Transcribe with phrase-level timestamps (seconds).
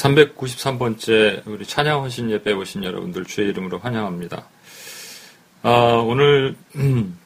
[0.00, 4.48] 393번째 우리 찬양 헌신 예배 오신 여러분들 주의 이름으로 환영합니다.
[5.62, 5.70] 아,
[6.06, 7.19] 오늘 음,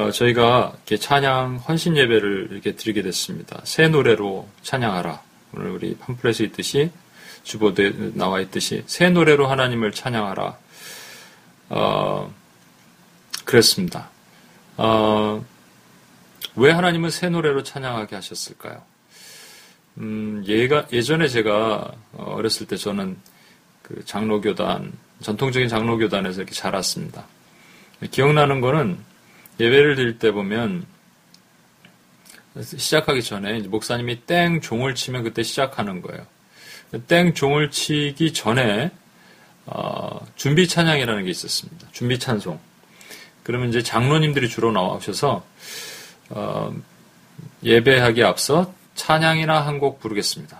[0.00, 3.60] 어, 저희가 이렇게 찬양 헌신 예배를 이렇게 드리게 됐습니다.
[3.64, 5.20] 새 노래로 찬양하라.
[5.52, 6.90] 오늘 우리 팜플렛에 있듯이
[7.42, 10.56] 주보도에 나와 있듯이 새 노래로 하나님을 찬양하라.
[11.70, 12.34] 어,
[13.44, 14.10] 그랬습니다.
[14.78, 15.44] 어,
[16.56, 18.82] 왜 하나님은 새 노래로 찬양하게 하셨을까요?
[19.98, 23.18] 음, 예가, 예전에 제가 어렸을 때 저는
[23.82, 27.26] 그 장로교단, 전통적인 장로교단에서 이렇게 자랐습니다.
[28.10, 29.09] 기억나는 거는
[29.60, 30.86] 예배를 드릴 때 보면
[32.62, 36.26] 시작하기 전에 목사님이 땡 종을 치면 그때 시작하는 거예요.
[37.06, 38.90] 땡 종을 치기 전에
[39.66, 41.86] 어, 준비 찬양이라는 게 있었습니다.
[41.92, 42.58] 준비 찬송.
[43.44, 45.44] 그러면 이제 장로님들이 주로 나오셔서
[46.30, 46.74] 어,
[47.62, 50.58] 예배하기 앞서 찬양이나 한 곡 부르겠습니다.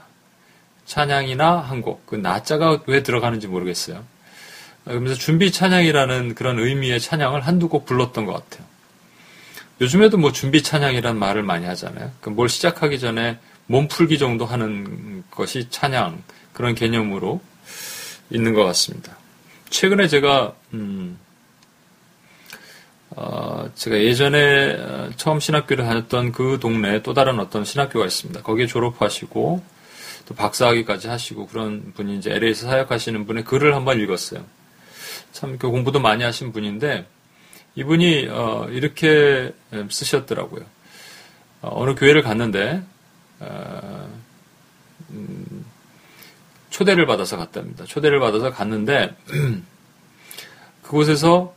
[0.86, 2.06] 찬양이나 한 곡.
[2.06, 4.04] 그 나자가 왜 들어가는지 모르겠어요.
[4.84, 8.66] 그러면서 준비 찬양이라는 그런 의미의 찬양을 한두 곡 불렀던 것 같아요.
[9.80, 12.10] 요즘에도 뭐 준비 찬양이란 말을 많이 하잖아요.
[12.20, 16.22] 그러니까 뭘 시작하기 전에 몸풀기 정도 하는 것이 찬양
[16.52, 17.40] 그런 개념으로
[18.30, 19.16] 있는 것 같습니다.
[19.70, 21.18] 최근에 제가 음,
[23.10, 28.42] 어, 제가 예전에 어, 처음 신학교를 다녔던 그 동네에 또 다른 어떤 신학교가 있습니다.
[28.42, 29.62] 거기에 졸업하시고
[30.26, 34.44] 또 박사학위까지 하시고 그런 분이 이제 LA에서 사역하시는 분의 글을 한번 읽었어요.
[35.32, 37.06] 참그 공부도 많이 하신 분인데
[37.74, 39.54] 이분이 어, 이렇게
[39.90, 40.64] 쓰셨더라고요.
[41.62, 42.82] 어, 느 교회를 갔는데
[43.40, 44.08] 어,
[45.10, 45.64] 음,
[46.70, 47.84] 초대를 받아서 갔답니다.
[47.84, 49.16] 초대를 받아서 갔는데
[50.82, 51.54] 그곳에서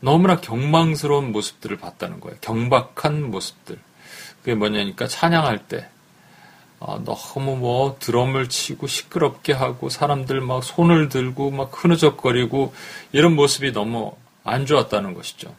[0.00, 2.36] 너무나 경망스러운 모습들을 봤다는 거예요.
[2.40, 3.78] 경박한 모습들.
[4.40, 5.88] 그게 뭐냐니까 찬양할 때
[6.80, 12.72] 아, 너무 뭐 드럼을 치고 시끄럽게 하고 사람들 막 손을 들고 막 흐느적거리고
[13.12, 14.14] 이런 모습이 너무
[14.48, 15.54] 안 좋았다는 것이죠.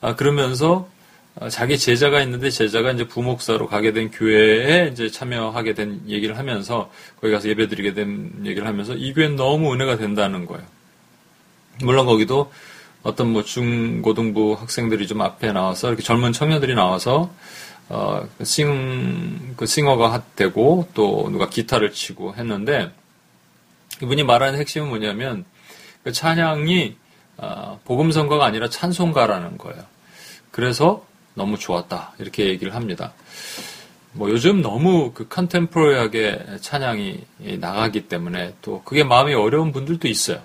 [0.00, 0.88] 아, 그러면서
[1.50, 7.32] 자기 제자가 있는데 제자가 이제 부목사로 가게 된 교회에 이제 참여하게 된 얘기를 하면서 거기
[7.32, 10.64] 가서 예배 드리게 된 얘기를 하면서 이 교회는 너무 은혜가 된다는 거예요.
[11.80, 12.52] 물론 거기도
[13.02, 17.32] 어떤 뭐 중고등부 학생들이 좀 앞에 나와서 이렇게 젊은 청년들이 나와서
[17.88, 22.92] 어, 그 싱, 그 싱어가 되고 또 누가 기타를 치고 했는데
[24.02, 25.44] 이분이 말하는 핵심은 뭐냐면
[26.02, 26.96] 그 찬양이
[27.36, 29.82] 어, 복음성가가 아니라 찬송가라는 거예요.
[30.50, 33.12] 그래서 너무 좋았다 이렇게 얘기를 합니다.
[34.12, 37.24] 뭐 요즘 너무 그 컨템포러리하게 찬양이
[37.58, 40.40] 나가기 때문에 또 그게 마음이 어려운 분들도 있어요.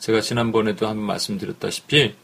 [0.00, 2.14] 제가 지난번에도 한번 말씀드렸다시피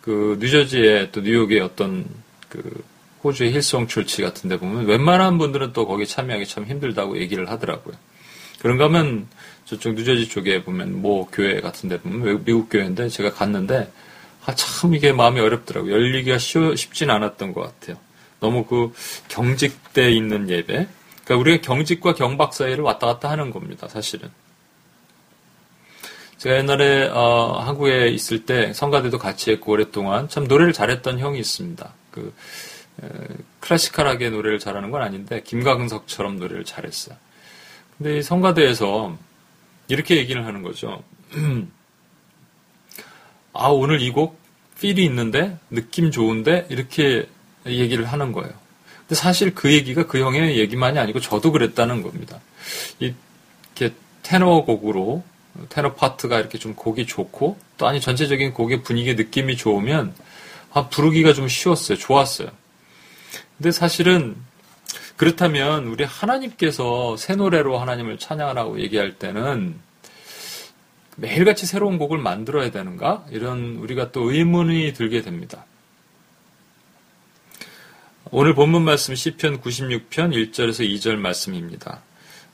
[0.00, 2.06] 그 뉴저지에 또 뉴욕의 어떤
[2.48, 2.82] 그
[3.22, 7.94] 호주의 힐송 출치 같은 데 보면 웬만한 분들은 또 거기 참여하기 참 힘들다고 얘기를 하더라고요.
[8.60, 9.26] 그런가 하면
[9.70, 13.88] 저쪽 뉴저지 쪽에 보면 모 교회 같은 데 보면 미국 교회인데 제가 갔는데
[14.44, 15.92] 아, 참 이게 마음이 어렵더라고요.
[15.92, 17.96] 열리기가 쉬, 쉽진 않았던 것 같아요.
[18.40, 18.92] 너무 그
[19.28, 20.88] 경직돼 있는 예배.
[21.24, 24.28] 그러니까 우리가 경직과 경박 사이를 왔다 갔다 하는 겁니다, 사실은.
[26.38, 31.92] 제가 옛날에 어, 한국에 있을 때 성가대도 같이 했고 오랫동안 참 노래를 잘했던 형이 있습니다.
[32.10, 32.34] 그
[33.04, 33.08] 에,
[33.60, 37.16] 클래시컬하게 노래를 잘하는 건 아닌데 김광석처럼 노래를 잘했어요.
[37.98, 39.29] 근데 이 성가대에서
[39.94, 41.02] 이렇게 얘기를 하는 거죠.
[43.52, 44.38] 아 오늘 이 곡
[44.80, 47.28] 필이 있는데 느낌 좋은데 이렇게
[47.66, 48.50] 얘기를 하는 거예요.
[49.00, 52.40] 근데 사실 그 얘기가 그 형의 얘기만이 아니고 저도 그랬다는 겁니다.
[52.98, 55.22] 이렇게 테너 곡으로
[55.68, 60.14] 테너 파트가 이렇게 좀 곡이 좋고 또 아니 전체적인 곡의 분위기 느낌이 좋으면
[60.72, 61.98] 아 부르기가 좀 쉬웠어요.
[61.98, 62.48] 좋았어요.
[63.58, 64.36] 근데 사실은
[65.20, 69.78] 그렇다면 우리 하나님께서 새 노래로 하나님을 찬양하라고 얘기할 때는
[71.16, 73.26] 매일같이 새로운 곡을 만들어야 되는가?
[73.30, 75.66] 이런 우리가 또 의문이 들게 됩니다.
[78.30, 82.00] 오늘 본문 말씀 시편 96편 1절에서 2절 말씀입니다.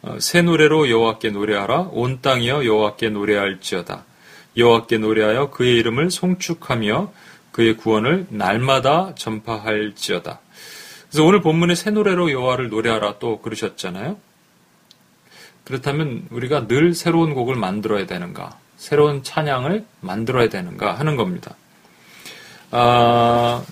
[0.03, 4.05] 어, 새 노래로 여호와께 노래하라 온 땅이여 여호와께 노래할지어다
[4.57, 7.13] 여호와께 노래하여 그의 이름을 송축하며
[7.53, 10.41] 그의 구원을 날마다 전파할지어다.
[11.09, 14.19] 그래서 오늘 본문에 새 노래로 여호와를 노래하라 또 그러셨잖아요.
[15.65, 18.59] 그렇다면 우리가 늘 새로운 곡을 만들어야 되는가?
[18.77, 21.57] 새로운 찬양을 만들어야 되는가 하는 겁니다.
[22.71, 23.65] 아,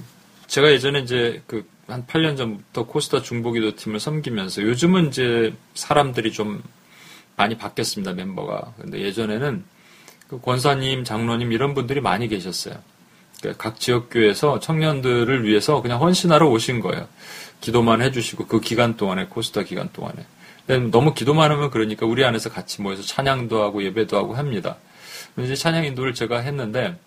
[0.46, 6.62] 제가 예전에 이제 그 한 8년 전부터 코스타 중보기도 팀을 섬기면서 요즘은 이제 사람들이 좀
[7.36, 8.74] 많이 바뀌었습니다, 멤버가.
[8.80, 9.64] 근데 예전에는
[10.28, 12.76] 그 권사님, 장로님 이런 분들이 많이 계셨어요.
[13.50, 17.08] 그러니까 각 지역교회에서 청년들을 위해서 그냥 헌신하러 오신 거예요.
[17.60, 20.24] 기도만 해주시고 그 기간 동안에 코스타 기간 동안에
[20.90, 24.76] 너무 기도만 하면 그러니까 우리 안에서 같이 모여서 찬양도 하고 예배도 하고 합니다.
[25.38, 26.98] 이제 찬양 인도를 제가 했는데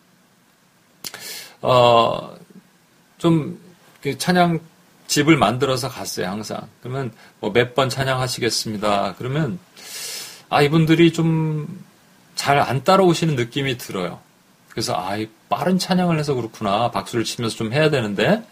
[1.61, 3.59] 어좀
[4.01, 4.59] 그 찬양
[5.07, 6.67] 집을 만들어서 갔어요 항상.
[6.81, 9.15] 그러면 뭐 몇 번 찬양하시겠습니다.
[9.17, 9.59] 그러면
[10.49, 11.87] 아 이분들이 좀
[12.37, 14.21] 잘 안 따라오시는 느낌이 들어요.
[14.77, 15.17] 그래서 아
[15.49, 18.43] 빠른 찬양을 해서 그렇구나 박수를 치면서 좀 해야 되는데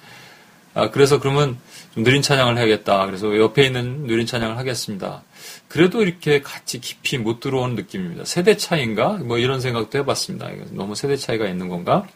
[0.74, 1.60] 아, 그래서 그러면
[1.94, 3.06] 좀 느린 찬양을 해야겠다.
[3.06, 5.22] 그래서 옆에 있는 느린 찬양을 하겠습니다.
[5.68, 8.25] 그래도 이렇게 같이 깊이 못 들어오는 느낌입니다.
[8.25, 9.10] 세대 차이인가?
[9.19, 10.50] 뭐 이런 생각도 해봤습니다.
[10.72, 12.07] 너무 세대 차이가 있는 건가?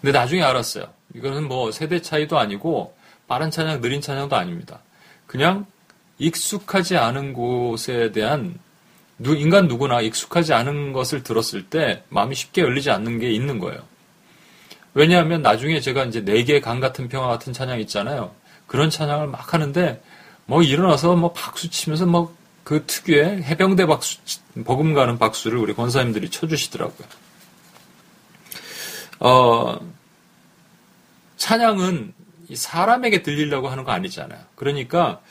[0.00, 0.84] 근데 나중에 알았어요.
[1.16, 2.94] 이거는 뭐 세대 차이도 아니고
[3.26, 4.78] 빠른 찬양, 느린 찬양도 아닙니다.
[5.26, 5.66] 그냥
[6.18, 8.60] 익숙하지 않은 곳에 대한
[9.24, 13.80] 인간 누구나 익숙하지 않은 것을 들었을 때 마음이 쉽게 열리지 않는 게 있는 거예요.
[14.94, 18.34] 왜냐하면 나중에 제가 이제 네개강 같은 평화 같은 찬양 있잖아요.
[18.66, 20.02] 그런 찬양을 막 하는데
[20.46, 22.38] 뭐 일어나서 뭐 박수 치면서 뭐
[22.68, 24.18] 그 특유의 해병대 박수
[24.62, 27.08] 버금가는 박수를 우리 권사님들이 쳐주시더라고요.
[29.20, 29.80] 어,
[31.38, 32.12] 찬양은
[32.52, 34.38] 사람에게 들리려고 하는 거 아니잖아요.
[34.54, 35.22] 그러니까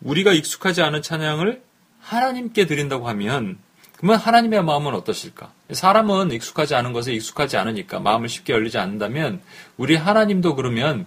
[0.00, 1.62] 우리가 익숙하지 않은 찬양을
[2.08, 3.58] 하나님께 드린다고 하면
[3.96, 5.52] 그러면 하나님의 마음은 어떠실까?
[5.72, 9.40] 사람은 익숙하지 않은 것에 익숙하지 않으니까 마음을 쉽게 열리지 않는다면
[9.76, 11.06] 우리 하나님도 그러면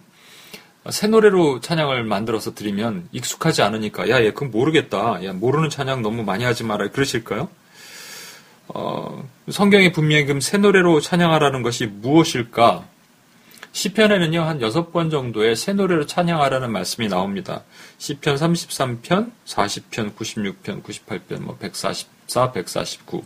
[0.90, 5.24] 새 노래로 찬양을 만들어서 드리면 익숙하지 않으니까 야, 얘 그건 모르겠다.
[5.24, 6.90] 야, 모르는 찬양 너무 많이 하지 마라.
[6.90, 7.50] 그러실까요?
[8.68, 12.86] 어, 성경에 분명히 그럼 새 노래로 찬양하라는 것이 무엇일까?
[13.74, 17.64] 시편에는요, 한 여섯 번 정도의 새 노래로 찬양하라는 말씀이 나옵니다.
[17.98, 23.24] 시편 33편, 40편, 96편, 98편, 뭐 144, 149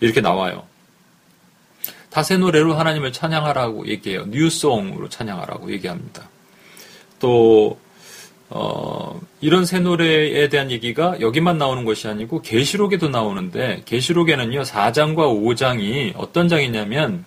[0.00, 0.66] 이렇게 나와요.
[2.16, 4.24] 다 새 노래로 하나님을 찬양하라고 얘기해요.
[4.26, 6.30] 뉴송으로 찬양하라고 얘기합니다.
[7.18, 7.78] 또
[8.48, 16.14] 어, 이런 새 노래에 대한 얘기가 여기만 나오는 것이 아니고 계시록에도 나오는데 계시록에는요 4장과 5장이
[16.16, 17.26] 어떤 장이냐면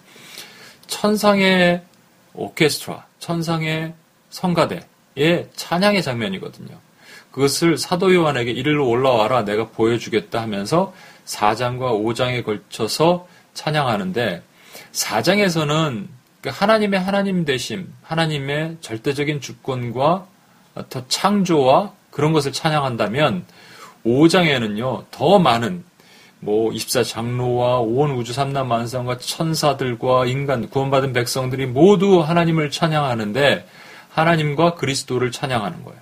[0.87, 1.83] 천상의
[2.39, 3.93] 오케스트라, 천상의
[4.29, 6.77] 성가대의 찬양의 장면이거든요.
[7.31, 10.93] 그것을 사도 요한에게 이리로 올라와라 내가 보여주겠다 하면서
[11.25, 14.41] 4장과 5장에 걸쳐서 찬양하는데
[14.93, 16.07] 4장에서는
[16.41, 20.25] 그 하나님의 하나님 되심, 하나님의 절대적인 주권과
[20.89, 23.45] 더 창조와 그런 것을 찬양한다면
[24.05, 25.83] 5장에는요, 더 많은
[26.39, 33.67] 뭐 24장로와 온 우주 삼남 만상과 천사들과 인간 구원받은 백성들이 모두 하나님을 찬양하는데
[34.09, 36.01] 하나님과 그리스도를 찬양하는 거예요.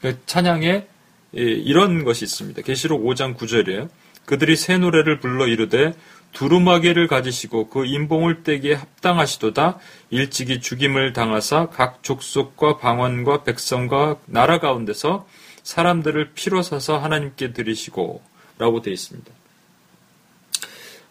[0.00, 0.86] 그 찬양에
[1.32, 2.62] 이런 것이 있습니다.
[2.62, 3.88] 계시록 5장 9절이에요.
[4.26, 5.92] 그들이 새 노래를 불러 이르되
[6.32, 9.78] 두루마기를 가지시고 그 인봉을 떼기에 합당하시도다
[10.10, 15.26] 일찍이 죽임을 당하사 각 족속과 방언과 백성과 나라 가운데서
[15.62, 18.22] 사람들을 피로 사서 하나님께 드리시고
[18.58, 19.30] 라고 되어 있습니다.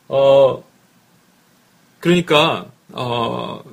[0.07, 0.63] 어,
[2.00, 3.63] 그러니까, 어,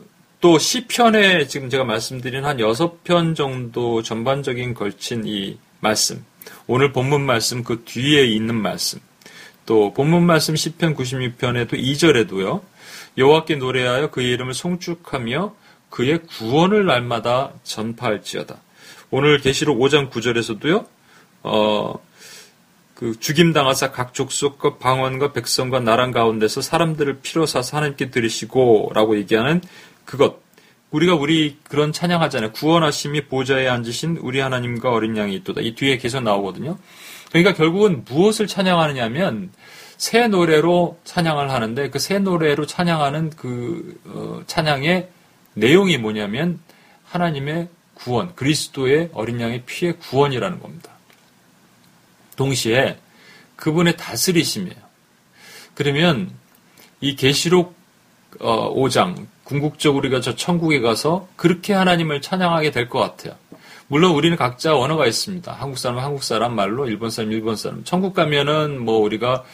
[0.40, 6.25] 또 시편에 지금 제가 말씀드린 한 여섯 편 정도 전반적인 걸친 이 말씀,
[6.66, 9.00] 오늘 본문 말씀 그 뒤에 있는 말씀,
[9.66, 12.62] 또 본문 말씀 시편 96편에도 2절에도요.
[13.18, 15.54] 여호와께 노래하여 그의 이름을 송축하며
[15.90, 18.56] 그의 구원을 날마다 전파할지어다.
[19.10, 20.87] 오늘 계시록 5장 9절에서도요.
[21.42, 21.94] 어,
[23.00, 29.62] 그 죽임 당하사 각 족속과 방언과 백성과 나란 가운데서 사람들을 피로 사서 하나님께 드리시고라고 얘기하는
[30.04, 30.42] 그것
[30.90, 32.52] 우리가 우리 그런 찬양하잖아요.
[32.52, 35.62] 구원하심이 보좌에 앉으신 우리 하나님과 어린 양이 있도다.
[35.62, 36.76] 이 뒤에 계속 나오거든요.
[37.30, 39.50] 그러니까 결국은 무엇을 찬양하느냐면
[39.97, 45.09] 새 노래로 찬양을 하는데 그 새 노래로 찬양하는 그 어, 찬양의
[45.54, 46.59] 내용이 뭐냐면
[47.07, 50.89] 하나님의 구원, 그리스도의 어린 양의 피의 구원이라는 겁니다.
[52.40, 52.97] 동시에
[53.56, 54.80] 그분의 다스리심이에요.
[55.75, 56.30] 그러면
[57.02, 57.75] 이 계시록
[58.38, 63.35] 5장 어, 궁극적으로 우리가 저 천국에 가서 그렇게 하나님을 찬양하게 될 것 같아요.
[63.88, 65.52] 물론 우리는 각자 언어가 있습니다.
[65.52, 67.85] 한국 사람은 한국 사람 말로, 일본 사람 일본 사람.
[67.85, 69.44] 천국 가면은 뭐 우리가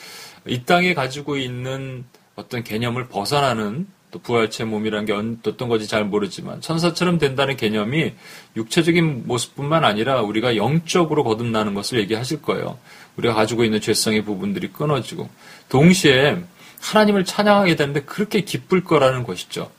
[0.47, 2.05] 이 땅에 가지고 있는
[2.37, 8.15] 어떤 개념을 벗어나는 또 부활체 몸이라는 게 어떤 건지 잘 모르지만 천사처럼 된다는 개념이
[8.57, 12.79] 육체적인 모습뿐만 아니라 우리가 영적으로 거듭나는 것을 얘기하실 거예요.
[13.17, 15.29] 우리가 가지고 있는 죄성의 부분들이 끊어지고
[15.69, 16.43] 동시에
[16.81, 19.71] 하나님을 찬양하게 되는데 그렇게 기쁠 거라는 것이죠.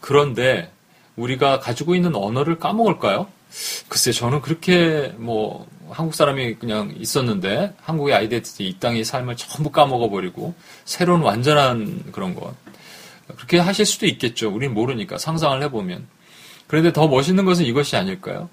[0.00, 0.70] 그런데
[1.16, 3.26] 우리가 가지고 있는 언어를 까먹을까요?
[3.88, 10.54] 글쎄, 저는 그렇게 뭐 한국 사람이 그냥 있었는데 한국의 아이덴티티, 이 땅의 삶을 전부 까먹어버리고
[10.84, 12.54] 새로운 완전한 그런 것.
[13.36, 14.50] 그렇게 하실 수도 있겠죠.
[14.50, 16.06] 우리는 모르니까 상상을 해보면.
[16.66, 18.48] 그런데 더 멋있는 것은 이것이 아닐까요?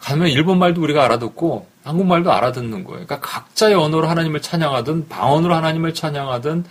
[0.00, 3.06] 가면 일본 말도 우리가 알아듣고 한국말도 알아듣는 거예요.
[3.06, 6.64] 그러니까 각자의 언어로 하나님을 찬양하든 방언으로 하나님을 찬양하든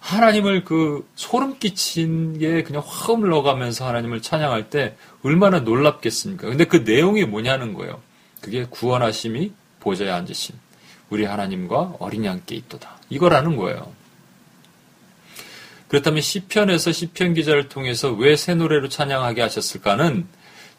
[0.00, 6.48] 하나님을 그 소름 끼친 게 그냥 화음 넣어가면서 하나님을 찬양할 때 얼마나 놀랍겠습니까?
[6.48, 8.00] 근데 그 내용이 뭐냐는 거예요.
[8.40, 10.56] 그게 구원하심이 보좌에 앉으신
[11.10, 12.98] 우리 하나님과 어린 양께 있도다.
[13.10, 13.92] 이거라는 거예요.
[15.92, 20.26] 그렇다면 시편에서 시편 기자를 통해서 왜 새 노래로 찬양하게 하셨을까는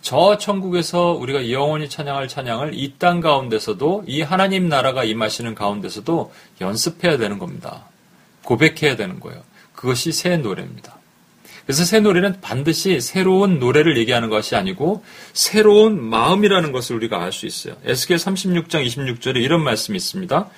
[0.01, 7.17] 저 천국에서 우리가 영원히 찬양할 찬양을 이 땅 가운데서도 이 하나님 나라가 임하시는 가운데서도 연습해야
[7.17, 7.85] 되는 겁니다.
[8.43, 9.43] 고백해야 되는 거예요.
[9.75, 10.97] 그것이 새 노래입니다.
[11.67, 15.03] 그래서 새 노래는 반드시 새로운 노래를 얘기하는 것이 아니고
[15.33, 17.75] 새로운 마음이라는 것을 우리가 알 수 있어요.
[17.85, 20.49] 에스겔 36장 26절에 이런 말씀이 있습니다.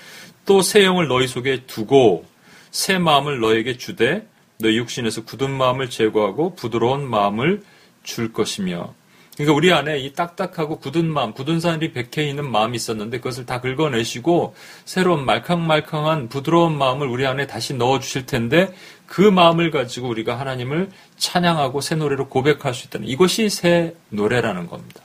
[0.46, 2.24] 또 새 영을 너희 속에 두고
[2.72, 4.26] 새 마음을 너에게 주되
[4.60, 7.64] 너희 육신에서 굳은 마음을 제거하고 부드러운 마음을
[8.04, 8.94] 줄 것이며
[9.36, 13.60] 그러니까 우리 안에 이 딱딱하고 굳은 마음, 굳은 살이 백해 있는 마음이 있었는데 그것을 다
[13.60, 18.74] 긁어내시고 새로운 말캉말캉한 부드러운 마음을 우리 안에 다시 넣어 주실 텐데
[19.06, 25.02] 그 마음을 가지고 우리가 하나님을 찬양하고 새 노래로 고백할 수 있다는 이것이 새 노래라는 겁니다.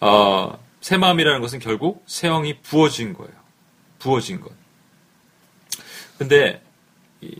[0.00, 3.32] 어, 새 마음이라는 것은 결국 새 영이 부어진 거예요.
[4.00, 4.50] 부어진 것.
[6.18, 6.60] 근데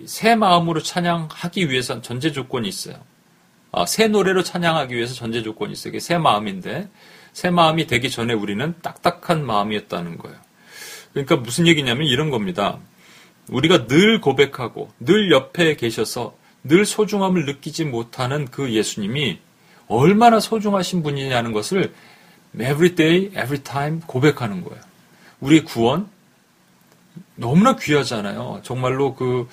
[0.06, 2.96] 새 마음으로 찬양하기 위해선 전제 조건이 있어요.
[3.70, 5.90] 아, 새 노래로 찬양하기 위해서 전제 조건이 있어요.
[5.90, 6.88] 이게 새 마음인데
[7.32, 10.36] 새 마음이 되기 전에 우리는 딱딱한 마음이었다는 거예요.
[11.12, 12.78] 그러니까 무슨 얘기냐면 이런 겁니다.
[13.48, 19.38] 우리가 늘 고백하고 늘 옆에 계셔서 늘 소중함을 느끼지 못하는 그 예수님이
[19.86, 21.94] 얼마나 소중하신 분이냐는 것을
[22.54, 24.80] every day, every time 고백하는 거예요.
[25.40, 26.08] 우리 구원
[27.36, 28.60] 너무나 귀하잖아요.
[28.62, 29.48] 정말로 그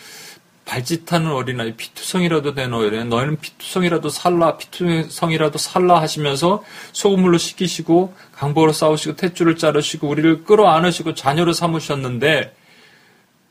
[0.65, 9.15] 발짓하는 어린아이 피투성이라도 된 어린아이 너희는 피투성이라도 살라 피투성이라도 살라 하시면서 소금물로 씻기시고 강보로 싸우시고
[9.15, 12.55] 탯줄을 자르시고 우리를 끌어안으시고 자녀로 삼으셨는데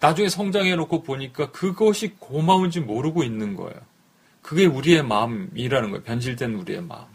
[0.01, 3.75] 나중에 성장해 놓고 보니까 그것이 고마운지 모르고 있는 거예요.
[4.43, 6.03] 그게 우리의 마음이라는 거예요.
[6.03, 7.07] 변질된 우리의 마음.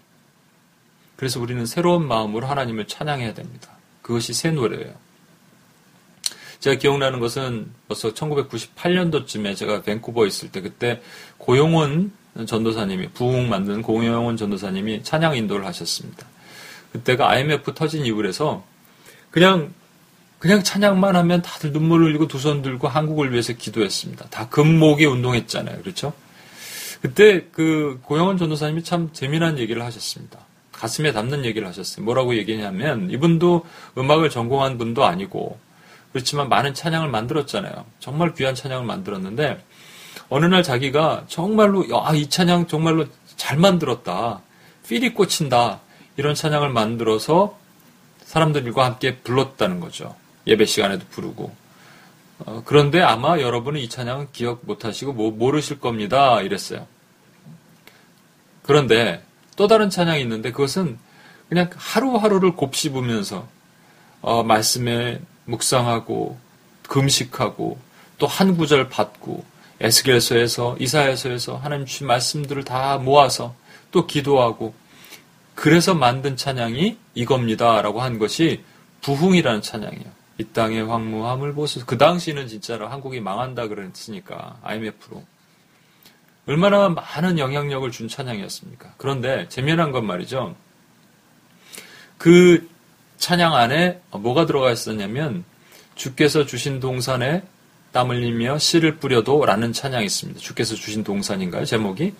[1.16, 3.70] 그래서 우리는 새로운 마음으로 하나님을 찬양해야 됩니다.
[4.02, 4.94] 그것이 새 노래예요.
[6.60, 11.02] 제가 기억나는 것은 벌써 1998년도쯤에 제가 밴쿠버에 있을 때 그때
[11.38, 12.12] 고용원
[12.46, 16.28] 전도사님이 부흥 만든 고용원 전도사님이 찬양 인도를 하셨습니다.
[16.92, 18.64] 그때가 IMF 터진 이후에서
[19.32, 19.74] 그냥
[20.40, 24.28] 그냥 찬양만 하면 다들 눈물을 흘리고 두 손 들고 한국을 위해서 기도했습니다.
[24.30, 25.82] 다 금목이 운동했잖아요.
[25.82, 26.14] 그렇죠?
[27.02, 30.40] 그때 그 고영원 전도사님이 참 재미난 얘기를 하셨습니다.
[30.72, 32.06] 가슴에 담는 얘기를 하셨어요.
[32.06, 33.66] 뭐라고 얘기냐면 이분도
[33.98, 35.60] 음악을 전공한 분도 아니고
[36.12, 37.86] 그렇지만 많은 찬양을 만들었잖아요.
[38.00, 39.64] 정말 귀한 찬양을 만들었는데
[40.30, 44.42] 어느 날 자기가 정말로 아, 이 찬양 정말로 잘 만들었다.
[44.88, 45.82] 필이 꽂힌다.
[46.18, 47.58] 이런 찬양을 만들어서
[48.24, 50.16] 사람들과 함께 불렀다는 거죠.
[50.48, 51.56] 예배 시간에도 부르고.
[52.40, 56.42] 어, 그런데 아마 여러분은 이 찬양은 기억 못 하시고 뭐, 모르실 겁니다.
[56.42, 56.88] 이랬어요.
[58.64, 59.24] 그런데
[59.56, 60.98] 또 다른 찬양이 있는데 그것은
[61.50, 63.48] 그냥 하루하루를 곱씹으면서
[64.22, 66.38] 어, 말씀에 묵상하고
[66.88, 67.80] 금식하고
[68.18, 69.44] 또 한 구절 받고
[69.80, 73.56] 에스겔서에서 이사야서에서 하나님 주신 말씀들을 다 모아서
[73.92, 74.74] 또 기도하고
[75.56, 78.64] 그래서 만든 찬양이 이겁니다라고 한 것이
[79.02, 80.20] 부흥이라는 찬양이에요.
[80.38, 81.86] 이 땅의 황무함을 보소서.
[81.86, 85.24] 그 당시는 진짜로 한국이 망한다 그랬으니까 IMF로
[86.46, 88.94] 얼마나 많은 영향력을 준 찬양이었습니까?
[88.98, 90.56] 그런데 재미난 건 말이죠.
[92.18, 92.69] 그
[93.20, 95.44] 찬양 안에 뭐가 들어가 있었냐면
[95.96, 97.44] 주께서 주신 동산에
[97.92, 100.40] 땀 흘리며 씨를 뿌려도 라는 찬양이 있습니다.
[100.40, 101.66] 주께서 주신 동산인가요?
[101.66, 102.14] 제목이?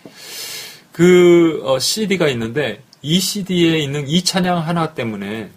[0.92, 5.50] 그 어, CD가 있는데 이 CD에 있는 이 찬양 하나 때문에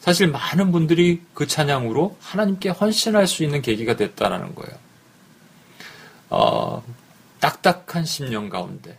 [0.00, 4.76] 사실 많은 분들이 그 찬양으로 하나님께 헌신할 수 있는 계기가 됐다라는 거예요.
[6.28, 6.84] 어,
[7.40, 8.98] 딱딱한 심령 가운데,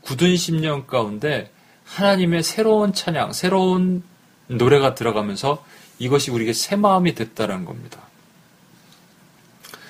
[0.00, 1.52] 굳은 심령 가운데
[1.84, 4.02] 하나님의 새로운 찬양, 새로운
[4.48, 5.64] 노래가 들어가면서
[5.98, 8.00] 이것이 우리에게 새 마음이 됐다는 겁니다.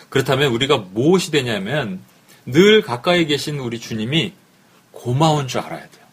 [0.09, 2.01] 그렇다면 우리가 무엇이 되냐면
[2.45, 4.35] 늘 가까이 계신 우리 주님이
[4.91, 6.05] 고마운 줄 알아야 돼요.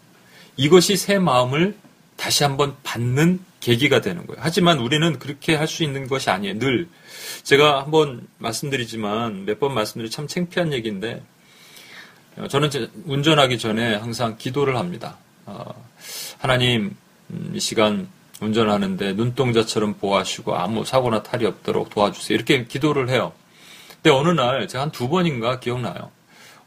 [0.55, 1.75] 이것이 새 마음을
[2.15, 4.41] 다시 한번 받는 계기가 되는 거예요.
[4.41, 6.59] 하지만 우리는 그렇게 할 수 있는 것이 아니에요.
[6.59, 6.87] 늘
[7.43, 11.21] 제가 한번 말씀드리지만 몇 번 말씀드리 참 창피한 얘기인데
[12.49, 12.69] 저는
[13.05, 15.17] 운전하기 전에 항상 기도를 합니다.
[15.45, 15.65] 어,
[16.37, 16.95] 하나님
[17.31, 18.07] 음, 이 시간
[18.41, 22.35] 운전하는데 눈동자처럼 보호하시고 아무 사고나 탈이 없도록 도와주세요.
[22.35, 23.33] 이렇게 기도를 해요.
[23.95, 26.11] 근데 어느 날 제가 한 두 번인가 기억나요.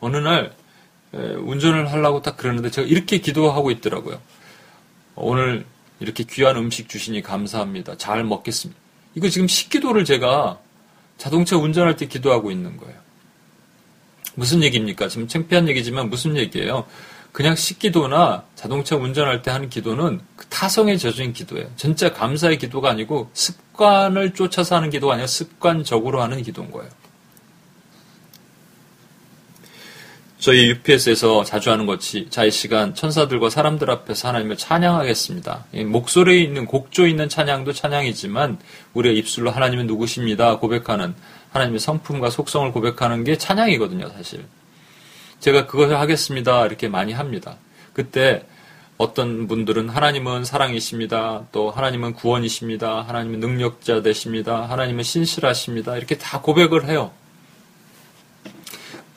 [0.00, 0.52] 어느 날
[1.12, 4.20] 운전을 하려고 딱 그러는데 제가 이렇게 기도하고 있더라고요.
[5.14, 5.64] 오늘
[6.00, 7.96] 이렇게 귀한 음식 주시니 감사합니다.
[7.96, 8.80] 잘 먹겠습니다.
[9.14, 10.58] 이거 지금 식기도를 제가
[11.18, 12.96] 자동차 운전할 때 기도하고 있는 거예요.
[14.34, 15.08] 무슨 얘기입니까?
[15.08, 16.86] 지금 창피한 얘기지만 무슨 얘기예요?
[17.32, 21.70] 그냥 식기도나 자동차 운전할 때 하는 기도는 그 타성에 젖은 기도예요.
[21.76, 26.90] 진짜 감사의 기도가 아니고 습관을 쫓아서 하는 기도가 아니라 습관적으로 하는 기도인 거예요.
[30.38, 35.66] 저희 UPS에서 자주 하는 것이 자의 시간 천사들과 사람들 앞에서 하나님을 찬양하겠습니다.
[35.86, 38.58] 목소리에 있는 곡조 있는 찬양도 찬양이지만
[38.92, 41.14] 우리의 입술로 하나님은 누구십니다 고백하는
[41.52, 44.44] 하나님의 성품과 속성을 고백하는 게 찬양이거든요, 사실.
[45.42, 46.64] 제가 그것을 하겠습니다.
[46.66, 47.56] 이렇게 많이 합니다.
[47.92, 48.46] 그때
[48.96, 51.46] 어떤 분들은 하나님은 사랑이십니다.
[51.50, 53.02] 또 하나님은 구원이십니다.
[53.02, 54.70] 하나님은 능력자 되십니다.
[54.70, 55.96] 하나님은 신실하십니다.
[55.96, 57.10] 이렇게 다 고백을 해요.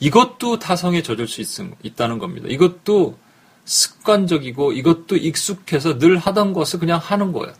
[0.00, 2.48] 이것도 타성에 젖을 수 있, 다는 겁니다.
[2.50, 3.16] 이것도
[3.64, 7.54] 습관적이고 이것도 익숙해서 늘 하던 것을 그냥 하는 거예요.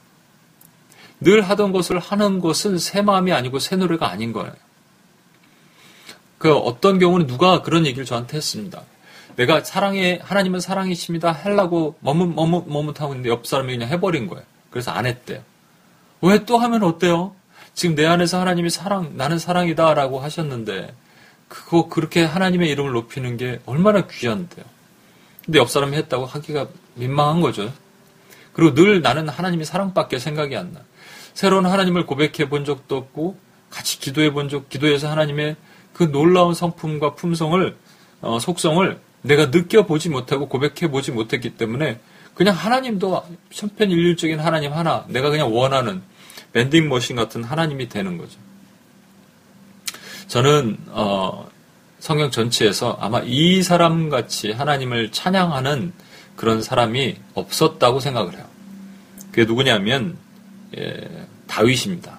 [1.21, 4.53] 늘 하던 것을 하는 것은 새 마음이 아니고 새 노래가 아닌 거예요.
[6.39, 8.83] 그 어떤 경우는 누가 그런 얘기를 저한테 했습니다.
[9.37, 14.45] 내가 사랑해 하나님은 사랑이십니다 하려고 머뭇 머뭇 머뭇하고 있는데 옆 사람이 그냥 해버린 거예요.
[14.71, 15.41] 그래서 안 했대요.
[16.23, 17.35] 왜 또 하면 어때요?
[17.75, 20.95] 지금 내 안에서 하나님이 사랑 나는 사랑이다라고 하셨는데
[21.49, 24.65] 그거 그렇게 하나님의 이름을 높이는 게 얼마나 귀한데요.
[25.45, 27.73] 근데 옆 사람이 했다고 하기가 민망한 거죠.
[28.53, 30.81] 그리고 늘 나는 하나님의 사랑밖에 생각이 안 나.
[31.35, 33.39] 새로운 하나님을 고백해 본 적도 없고
[33.71, 35.57] 같이 기도해 본 적, 기도해서 하나님의
[35.97, 37.75] 그 놀라운 성품과 품성을
[38.21, 42.01] 어, 속성을 내가 느껴보지 못하고 고백해보지 못했기 때문에
[42.35, 46.03] 그냥 하나님도 천편일률적인 하나님 하나 내가 그냥 원하는
[46.53, 48.39] 밴딩 머신 같은 하나님이 되는 거죠.
[50.27, 51.49] 저는 어,
[51.99, 55.95] 성경 전체에서 아마 이 사람 같이 하나님을 찬양하는
[56.37, 58.45] 그런 사람이 없었다고 생각을 해요.
[59.31, 60.19] 그게 누구냐면
[60.77, 62.19] 예, 다윗입니다.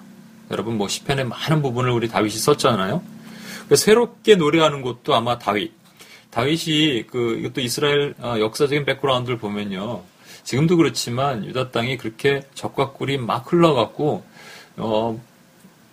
[0.50, 3.17] 여러분 뭐 시편의 많은 부분을 우리 다윗이 썼잖아요.
[3.76, 5.72] 새롭게 노래하는 것도 아마 다윗.
[6.30, 10.02] 다윗이 그 이것도 이스라엘 어, 역사적인 백그라운드를 보면요.
[10.44, 14.24] 지금도 그렇지만 유다 땅이 그렇게 적과 꿀이 막 흘러갔고
[14.76, 15.20] 어,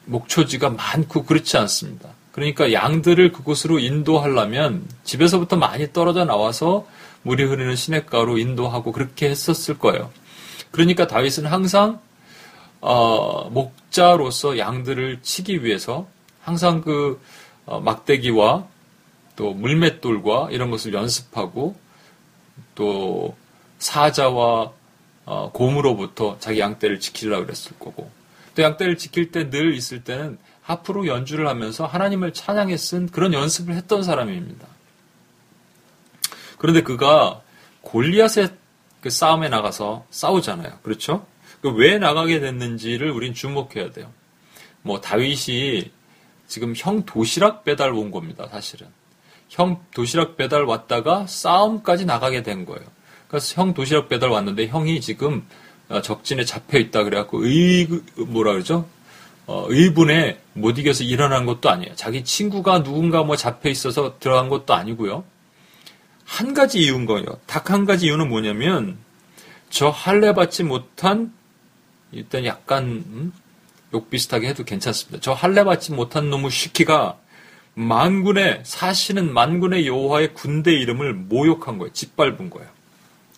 [0.06, 2.10] 목초지가 많고 그렇지 않습니다.
[2.32, 6.86] 그러니까 양들을 그곳으로 인도하려면 집에서부터 많이 떨어져 나와서
[7.24, 10.12] 물이 흐르는 시냇가로 인도하고 그렇게 했었을 거예요.
[10.72, 12.00] 그러니까 다윗은 항상
[12.82, 16.08] 어, 목자로서 양들을 치기 위해서
[16.42, 18.67] 항상 그 어, 막대기와
[19.36, 21.75] 또 물맷돌과 이런 것을 연습하고
[22.75, 23.36] 또
[23.80, 24.71] 사자와
[25.25, 28.10] 어, 곰으로부터 자기 양떼를 지키려고 그랬을 거고
[28.56, 33.75] 또 양떼를 지킬 때 늘 있을 때는 하프로 연주를 하면서 하나님을 찬양해 쓴 그런 연습을
[33.75, 34.67] 했던 사람입니다.
[36.58, 37.41] 그런데 그가
[37.82, 38.49] 골리앗의
[39.01, 40.80] 그 싸움에 나가서 싸우잖아요.
[40.84, 41.25] 그렇죠?
[41.62, 44.12] 그 왜 나가게 됐는지를 우린 주목해야 돼요.
[44.84, 45.91] 뭐 다윗이
[46.47, 48.88] 지금 형 도시락 배달 온 겁니다, 사실은.
[49.49, 52.84] 형 도시락 배달 왔다가 싸움까지 나가게 된 거예요.
[53.27, 55.45] 그래서 형 도시락 배달 왔는데 형이 지금
[55.89, 58.88] 어, 적진에 잡혀 있다 그래갖고 의 뭐라 그러죠?
[59.47, 61.93] 어, 의분에 못 이겨서 일어난 것도 아니에요.
[61.95, 65.23] 자기 친구가 누군가 뭐 잡혀 있어서 들어간 것도 아니고요.
[66.25, 67.25] 한 가지 이유인 거예요.
[67.45, 68.97] 딱 한 가지 이유는 뭐냐면
[69.69, 71.31] 저 할례 받지 못한
[72.12, 73.34] 일단 약간 음?
[73.95, 75.19] 욕 비슷하게 해도 괜찮습니다.
[75.21, 77.17] 저 할례 받지 못한 놈의 시키가
[77.73, 81.91] 만군의 사실은 만군의 여호와의 군대 이름을 모욕한 거예요.
[81.93, 82.69] 짓밟은 거예요.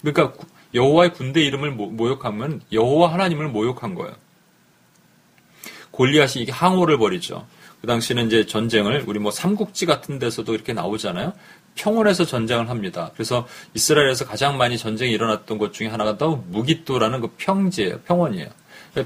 [0.01, 0.33] 그러니까
[0.73, 4.15] 여호와의 군대 이름을 모욕하면 여호와 하나님을 모욕한 거예요.
[5.91, 7.47] 골리앗이 이게 항호를 벌이죠.
[7.81, 11.33] 그 당시는 이제 전쟁을 우리 뭐 삼국지 같은 데서도 이렇게 나오잖아요.
[11.75, 13.11] 평원에서 전쟁을 합니다.
[13.13, 18.01] 그래서 이스라엘에서 가장 많이 전쟁이 일어났던 것 중에 하나가 또 무기또라는 그 평지예요.
[18.01, 18.49] 평원이에요.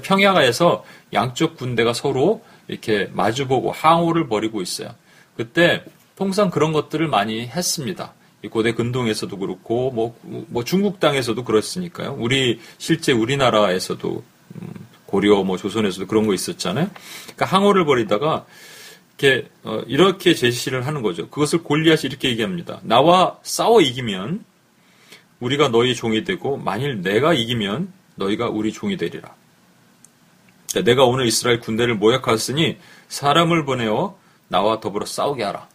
[0.00, 4.94] 평야가에서 양쪽 군대가 서로 이렇게 마주보고 항호를 벌이고 있어요.
[5.36, 5.84] 그때
[6.16, 8.14] 통상 그런 것들을 많이 했습니다.
[8.50, 12.16] 고대 근동에서도 그렇고 뭐, 뭐 중국 땅에서도 그렇으니까요.
[12.18, 14.24] 우리 실제 우리나라에서도
[14.56, 14.68] 음,
[15.06, 16.90] 고려 뭐 조선에서도 그런 거 있었잖아요.
[17.24, 18.46] 그러니까 항호를 벌이다가
[19.18, 21.28] 이렇게 어, 이렇게 제시를 하는 거죠.
[21.28, 22.80] 그것을 골리앗이 이렇게 얘기합니다.
[22.82, 24.44] 나와 싸워 이기면
[25.38, 29.34] 우리가 너희 종이 되고 만일 내가 이기면 너희가 우리 종이 되리라.
[30.80, 34.16] 내가 오늘 이스라엘 군대를 모욕하였으니 사람을 보내어
[34.48, 35.68] 나와 더불어 싸우게 하라.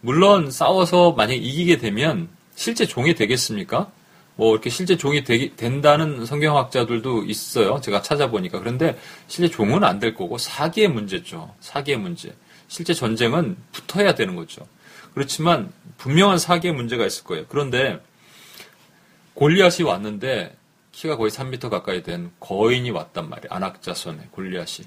[0.00, 3.90] 물론 싸워서 만약 이기게 되면 실제 종이 되겠습니까?
[4.36, 7.80] 뭐 이렇게 실제 종이 되기, 된다는 성경학자들도 있어요.
[7.80, 8.58] 제가 찾아보니까.
[8.58, 11.54] 그런데 실제 종은 안 될 거고 사기의 문제죠.
[11.60, 12.34] 사기의 문제.
[12.68, 14.66] 실제 전쟁은 붙어야 되는 거죠.
[15.14, 17.44] 그렇지만 분명한 사기의 문제가 있을 거예요.
[17.48, 18.00] 그런데
[19.34, 20.56] 골리앗이 왔는데
[20.92, 23.52] 키가 거의 3m 가까이 된 거인이 왔단 말이에요.
[23.52, 24.86] 안악자손에 골리앗이.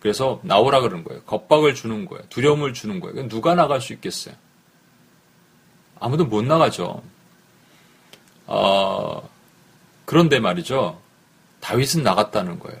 [0.00, 1.22] 그래서 나오라 그러는 거예요.
[1.24, 2.24] 겁박을 주는 거예요.
[2.30, 3.28] 두려움을 주는 거예요.
[3.28, 4.34] 누가 나갈 수 있겠어요?
[5.98, 7.02] 아무도 못 나가죠.
[8.46, 9.28] 어,
[10.06, 11.00] 그런데 말이죠.
[11.60, 12.78] 다윗은 나갔다는 거예요.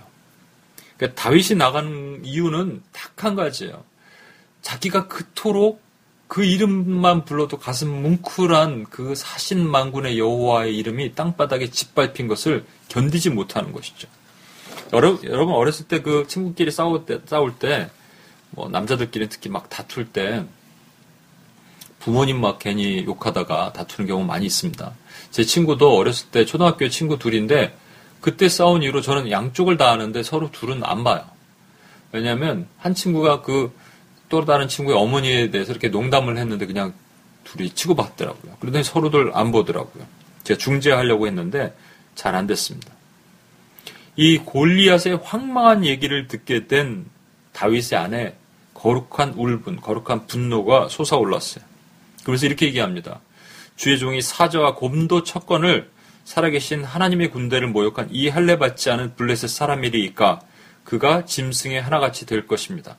[0.96, 3.84] 그러니까 다윗이 나가는 이유는 딱 한 가지예요.
[4.62, 5.82] 자기가 그토록
[6.30, 14.06] 그 이름만 불러도 가슴 뭉클한 그 사신만군의 여호와의 이름이 땅바닥에 짓밟힌 것을 견디지 못하는 것이죠.
[14.92, 17.90] 여러분, 여러분 어렸을 때 그 친구끼리 싸울 때, 싸울 때,
[18.50, 20.44] 뭐 남자들끼리 특히 막 다툴 때
[21.98, 24.92] 부모님 막 괜히 욕하다가 다투는 경우 많이 있습니다.
[25.32, 27.76] 제 친구도 어렸을 때 초등학교 친구 둘인데
[28.20, 31.24] 그때 싸운 이후로 저는 양쪽을 다 아는데 서로 둘은 안 봐요.
[32.12, 33.72] 왜냐하면 한 친구가 그
[34.30, 36.94] 또 다른 친구의 어머니에 대해서 이렇게 농담을 했는데 그냥
[37.44, 38.56] 둘이 치고받더라고요.
[38.60, 40.06] 그러더니 서로들 안 보더라고요.
[40.44, 41.76] 제가 중재하려고 했는데
[42.14, 42.92] 잘 안 됐습니다.
[44.16, 47.06] 이 골리앗의 황망한 얘기를 듣게 된
[47.52, 48.36] 다윗의 안에
[48.74, 51.64] 거룩한 울분, 거룩한 분노가 솟아올랐어요.
[52.24, 53.20] 그래서 이렇게 얘기합니다.
[53.76, 55.90] 주의 종이 사자와 곰도 척건을
[56.24, 60.40] 살아계신 하나님의 군대를 모욕한 이 할례 받지 않은 블레셋 사람이리이까
[60.84, 62.96] 그가 짐승의 하나같이 될 것입니다.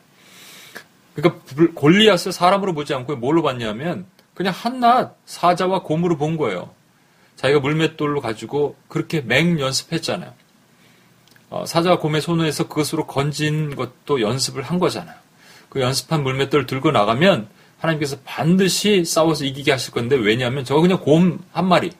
[1.15, 1.41] 그러니까
[1.75, 6.71] 골리앗을 사람으로 보지 않고 뭘로 봤냐면 그냥 한낱 사자와 곰으로 본 거예요.
[7.35, 10.33] 자기가 물맷돌로 가지고 그렇게 맹 연습했잖아요.
[11.49, 15.15] 어, 사자와 곰의 손에서 그것으로 건진 것도 연습을 한 거잖아요.
[15.69, 21.39] 그 연습한 물맷돌을 들고 나가면 하나님께서 반드시 싸워서 이기게 하실 건데 왜냐하면 저 그냥 곰
[21.51, 21.91] 한 마리,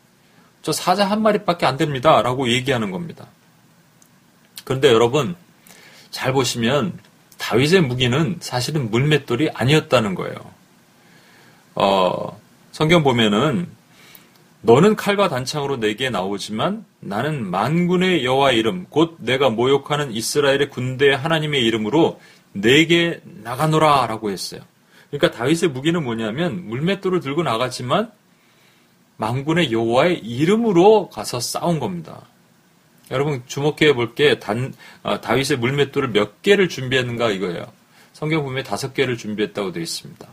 [0.61, 2.21] 저 사자 한 마리밖에 안 됩니다.
[2.21, 3.27] 라고 얘기하는 겁니다.
[4.63, 5.35] 그런데 여러분,
[6.11, 6.99] 잘 보시면
[7.51, 10.35] 다윗의 무기는 사실은 물맷돌이 아니었다는 거예요.
[11.75, 12.39] 어,
[12.71, 13.67] 성경 보면은
[14.61, 21.65] 너는 칼과 단창으로 내게 나오지만 나는 만군의 여호와 이름 곧 내가 모욕하는 이스라엘의 군대 하나님의
[21.65, 22.21] 이름으로
[22.53, 24.61] 내게 나가노라라고 했어요.
[25.09, 28.13] 그러니까 다윗의 무기는 뭐냐면 물맷돌을 들고 나갔지만
[29.17, 32.21] 만군의 여호와의 이름으로 가서 싸운 겁니다.
[33.11, 37.71] 여러분 주목해 볼 게단 아, 다윗의 물맷돌을 몇 개를 준비했는가 이거예요.
[38.13, 40.27] 성경 보면 다섯 개를 준비했다고 되어 있습니다.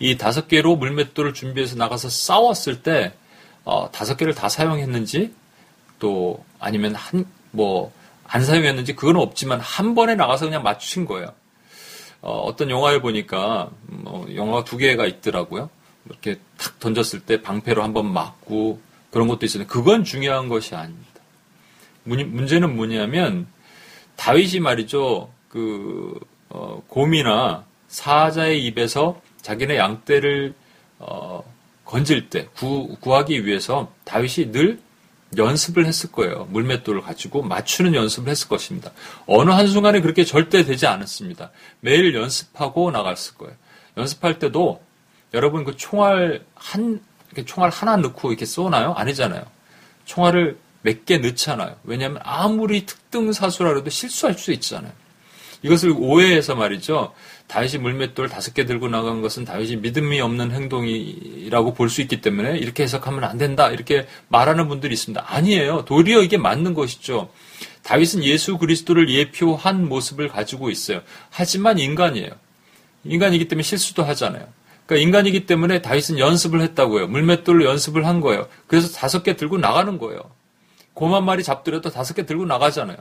[0.00, 3.14] 이 다섯 개로 물맷돌을 준비해서 나가서 싸웠을 때
[3.64, 5.34] 어, 다섯 개를 다 사용했는지
[5.98, 7.90] 또 아니면 한 뭐
[8.30, 11.32] 안 사용했는지 그건 없지만 한 번에 나가서 그냥 맞추신 거예요.
[12.20, 15.70] 어, 떤 영화에 보니까 뭐 영화 두 개가 있더라고요.
[16.04, 21.08] 이렇게 탁 던졌을 때 방패로 한 번 맞고 그런 것도 있었는데 그건 중요한 것이 아닙니다.
[22.04, 23.46] 문제는 뭐냐면
[24.16, 25.30] 다윗이 말이죠.
[25.48, 26.18] 그
[26.48, 30.54] 어, 곰이나 사자의 입에서 자기네 양떼를
[30.98, 31.42] 어,
[31.84, 34.80] 건질 때 구, 구하기 위해서 다윗이 늘
[35.36, 36.46] 연습을 했을 거예요.
[36.50, 38.92] 물맷돌을 가지고 맞추는 연습을 했을 것입니다.
[39.26, 41.50] 어느 한순간에 그렇게 절대 되지 않았습니다.
[41.80, 43.54] 매일 연습하고 나갔을 거예요.
[43.96, 44.82] 연습할 때도
[45.34, 47.00] 여러분 그 총알 한,
[47.46, 48.94] 총알 하나 넣고 이렇게 쏘나요?
[48.94, 49.42] 아니잖아요.
[50.04, 51.76] 총알을 몇 개 넣잖아요.
[51.84, 54.92] 왜냐하면 아무리 특등 사수라 해도 실수할 수 있잖아요.
[55.62, 57.12] 이것을 오해해서 말이죠.
[57.48, 62.58] 다윗이 물맷돌 다섯 개 들고 나간 것은 다윗이 믿음이 없는 행동이라고 볼 수 있기 때문에
[62.58, 63.68] 이렇게 해석하면 안 된다.
[63.70, 65.24] 이렇게 말하는 분들이 있습니다.
[65.26, 65.84] 아니에요.
[65.84, 67.30] 도리어 이게 맞는 것이죠.
[67.82, 71.00] 다윗은 예수 그리스도를 예표한 모습을 가지고 있어요.
[71.30, 72.30] 하지만 인간이에요.
[73.04, 74.46] 인간이기 때문에 실수도 하잖아요.
[74.88, 77.08] 그러니까 인간이기 때문에 다윗은 연습을 했다고요.
[77.08, 78.48] 물맷돌로 연습을 한 거예요.
[78.66, 80.22] 그래서 다섯 개 들고 나가는 거예요.
[80.94, 82.96] 곰한 마리 잡더라도 다섯 개 들고 나가잖아요.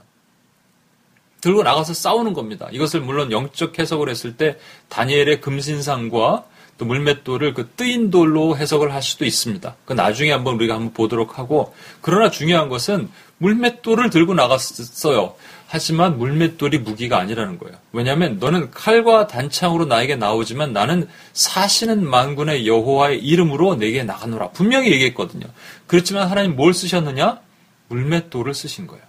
[1.39, 2.67] 들고 나가서 싸우는 겁니다.
[2.71, 4.57] 이것을 물론 영적 해석을 했을 때
[4.89, 6.43] 다니엘의 금신상과
[6.77, 9.75] 또 물맷돌을 그 뜨인 돌로 해석을 할 수도 있습니다.
[9.85, 15.35] 그 나중에 한번 우리가 한번 보도록 하고 그러나 중요한 것은 물맷돌을 들고 나갔어요.
[15.69, 17.77] 하지만 물맷돌이 무기가 아니라는 거예요.
[17.91, 24.51] 왜냐하면 너는 칼과 단창으로 나에게 나오지만 나는 사시는 만군의 여호와의 이름으로 내게 나가노라.
[24.51, 25.45] 분명히 얘기했거든요.
[25.85, 27.41] 그렇지만 하나님 뭘 쓰셨느냐?
[27.89, 29.03] 물맷돌을 쓰신 거예요.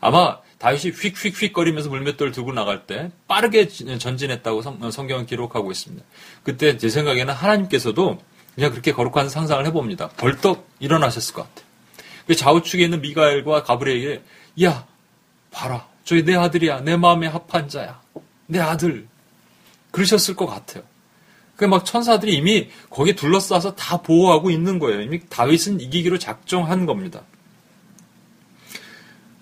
[0.00, 6.02] 아마 다윗이 휙휙휙 거리면서 물맷돌 들고 나갈 때 빠르게 전진했다고 성, 성경은 기록하고 있습니다.
[6.42, 8.18] 그때 제 생각에는 하나님께서도
[8.54, 10.08] 그냥 그렇게 거룩한 상상을 해봅니다.
[10.10, 11.66] 벌떡 일어나셨을 것 같아요.
[12.26, 14.22] 그 좌우측에 있는 미가엘과 가브리엘에게
[14.64, 14.86] 야
[15.54, 18.00] 봐라 저기 내 아들이야 내 마음에 합한 자야
[18.46, 19.06] 내 아들
[19.92, 20.82] 그러셨을 것 같아요.
[21.56, 25.00] 그막 천사들이 이미 거기에 둘러싸서 다 보호하고 있는 거예요.
[25.02, 27.22] 이미 다윗은 이기기로 작정한 겁니다.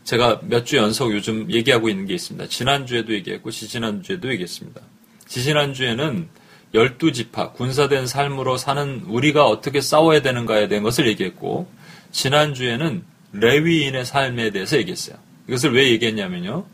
[0.04, 2.48] 제가 몇 주 연속 요즘 얘기하고 있는 게 있습니다.
[2.48, 4.80] 지난주에도 얘기했고, 지지난주에도 얘기했습니다.
[5.26, 6.28] 지지난주에는
[6.74, 11.70] 열두 지파, 군사된 삶으로 사는 우리가 어떻게 싸워야 되는가에 대한 것을 얘기했고,
[12.10, 15.16] 지난주에는 레위인의 삶에 대해서 얘기했어요.
[15.48, 16.64] 이것을 왜 얘기했냐면요.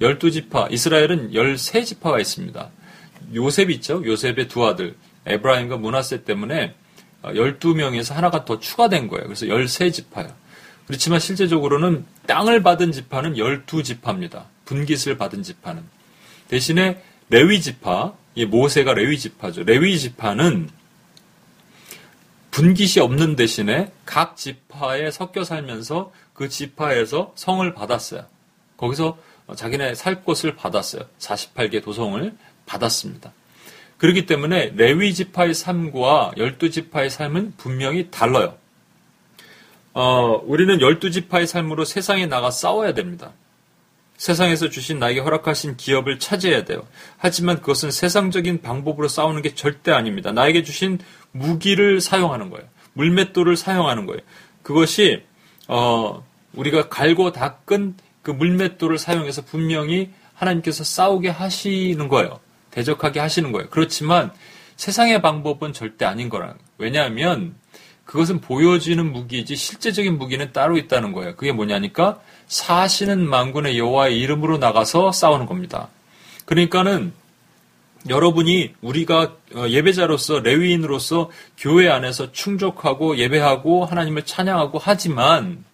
[0.00, 2.70] 열두 지파, 이스라엘은 열세 지파가 있습니다.
[3.34, 4.02] 요셉 있죠?
[4.04, 4.94] 요셉의 두 아들,
[5.26, 6.74] 에브라임과 문하세 때문에
[7.24, 9.24] 열두 명에서 하나가 더 추가된 거예요.
[9.24, 10.32] 그래서 열세 지파예요.
[10.86, 14.46] 그렇지만 실제적으로는 땅을 받은 지파는 열두 지파입니다.
[14.66, 15.82] 분깃을 받은 지파는.
[16.48, 18.14] 대신에 레위 지파,
[18.48, 19.64] 모세가 레위 지파죠.
[19.64, 20.68] 레위 지파는
[22.52, 28.26] 분깃이 없는 대신에 각 지파에 섞여 살면서 그 지파에서 성을 받았어요.
[28.76, 29.18] 거기서
[29.56, 31.04] 자기네 살 곳을 받았어요.
[31.18, 32.32] 48개 도성을
[32.66, 33.32] 받았습니다.
[33.96, 38.58] 그렇기 때문에 레위 지파의 삶과 열두 지파의 삶은 분명히 달라요.
[39.94, 43.32] 어, 우리는 열두 지파의 삶으로 세상에 나가 싸워야 됩니다.
[44.18, 46.86] 세상에서 주신 나에게 허락하신 기업을 차지해야 돼요.
[47.16, 50.32] 하지만 그것은 세상적인 방법으로 싸우는 게 절대 아닙니다.
[50.32, 50.98] 나에게 주신
[51.32, 52.66] 무기를 사용하는 거예요.
[52.92, 54.20] 물맷돌을 사용하는 거예요.
[54.62, 55.22] 그것이
[55.68, 56.24] 어,
[56.54, 62.40] 우리가 갈고 닦은 그 물맷돌을 사용해서 분명히 하나님께서 싸우게 하시는 거예요.
[62.70, 63.68] 대적하게 하시는 거예요.
[63.70, 64.32] 그렇지만
[64.76, 66.54] 세상의 방법은 절대 아닌 거예요.
[66.78, 67.54] 왜냐하면
[68.04, 71.34] 그것은 보여지는 무기이지 실제적인 무기는 따로 있다는 거예요.
[71.36, 75.88] 그게 뭐냐니까 사시는 만군의 여호와의 이름으로 나가서 싸우는 겁니다.
[76.44, 77.12] 그러니까는
[78.08, 85.64] 여러분이 우리가 어, 예배자로서 레위인으로서 교회 안에서 충족하고 예배하고 하나님을 찬양하고 하지만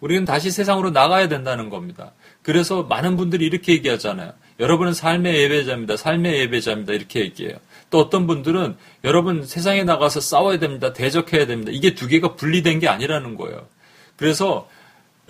[0.00, 2.12] 우리는 다시 세상으로 나가야 된다는 겁니다.
[2.42, 4.32] 그래서 많은 분들이 이렇게 얘기하잖아요.
[4.60, 5.96] 여러분은 삶의 예배자입니다.
[5.96, 6.92] 삶의 예배자입니다.
[6.92, 7.56] 이렇게 얘기해요.
[7.90, 10.92] 또 어떤 분들은 여러분 세상에 나가서 싸워야 됩니다.
[10.92, 11.70] 대적해야 됩니다.
[11.72, 13.66] 이게 두 개가 분리된 게 아니라는 거예요.
[14.16, 14.68] 그래서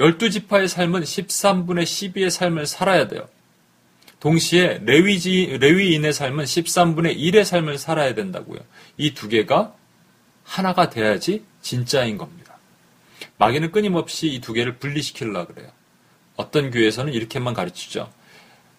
[0.00, 3.28] 열두 지파의 삶은 13분의 12의 삶을 살아야 돼요.
[4.24, 8.58] 동시에 레위지, 레위인의 삶은 13분의 1의 삶을 살아야 된다고요.
[8.96, 9.74] 이 두 개가
[10.44, 12.56] 하나가 돼야지 진짜인 겁니다.
[13.36, 15.68] 마귀는 끊임없이 이 두 개를 분리시키려고 그래요.
[16.36, 18.10] 어떤 교회에서는 이렇게만 가르치죠.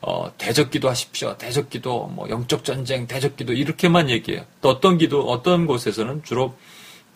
[0.01, 1.38] 어, 대적기도 하십시오.
[1.38, 4.45] 대적기도, 뭐, 영적 전쟁, 대적기도, 이렇게만 얘기해요.
[4.62, 6.58] 또 어떤 기도, 어떤 곳에서는 주로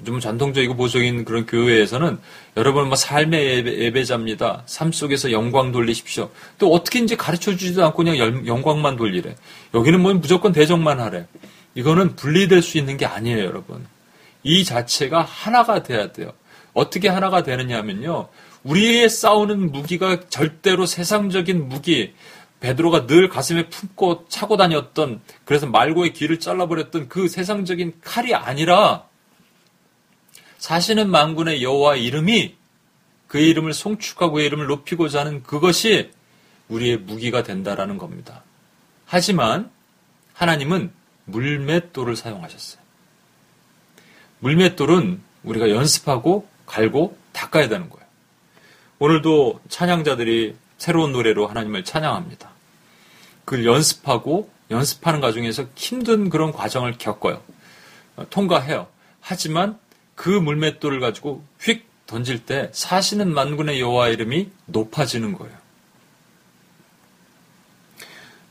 [0.06, 2.18] 좀 전통적이고 보수적인 그런 교회에서는
[2.58, 6.30] 여러분 뭐 삶의 예배, 자입니다 삶 속에서 영광 돌리십시오.
[6.58, 9.36] 또 어떻게 이제 가르쳐 주지도 않고 그냥 영광만 돌리래.
[9.74, 11.26] 여기는 뭐 무조건 대적만 하래.
[11.76, 13.86] 이거는 분리될 수 있는 게 아니에요, 여러분.
[14.44, 16.34] 이 자체가 하나가 돼야 돼요.
[16.74, 18.30] 어떻게 하나가 되느냐면요.
[18.64, 22.14] 우리의 싸우는 무기가 절대로 세상적인 무기,
[22.60, 29.09] 베드로가 늘 가슴에 품고 차고 다녔던 그래서 말고의 귀를 잘라버렸던 그 세상적인 칼이 아니라
[30.60, 32.56] 사시는 만군의 여호와 이름이
[33.28, 36.12] 그의 이름을 송축하고 이름을 높이고자 하는 그것이
[36.68, 38.44] 우리의 무기가 된다라는 겁니다.
[39.06, 39.72] 하지만
[40.34, 40.92] 하나님은
[41.26, 42.82] 물맷돌을 사용하셨어요.
[44.40, 48.06] 물맷돌은 우리가 연습하고 갈고 닦아야 되는 거예요.
[49.00, 52.52] 오늘도 찬양자들이 새로운 노래로 하나님을 찬양합니다.
[53.46, 57.42] 그걸 연습하고 연습하는 과정에서 힘든 그런 과정을 겪어요.
[58.30, 58.88] 통과해요.
[59.22, 59.80] 하지만
[60.20, 65.56] 그 물맷돌을 가지고 휙 던질 때 사시는 만군의 여호와 이름이 높아지는 거예요.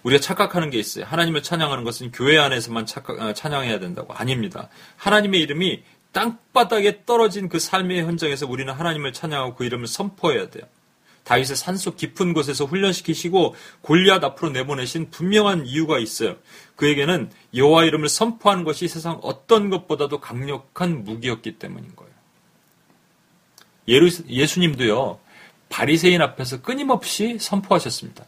[0.02, 1.04] 우리가 착각하는 게 있어요.
[1.04, 4.14] 하나님을 찬양하는 것은 교회 안에서만 착각, 아, 찬양해야 된다고.
[4.14, 4.70] 아닙니다.
[4.96, 10.64] 하나님의 이름이 땅바닥에 떨어진 그 삶의 현장에서 우리는 하나님을 찬양하고 그 이름을 선포해야 돼요.
[11.28, 16.36] 다윗의 산속 깊은 곳에서 훈련시키시고 골리앗 앞으로 내보내신 분명한 이유가 있어요.
[16.76, 22.12] 그에게는 여호와 이름을 선포하는 것이 세상 어떤 것보다도 강력한 무기였기 때문인 거예요.
[24.30, 25.18] 예수님도요.
[25.68, 28.24] 바리새인 앞에서 끊임없이 선포하셨습니다.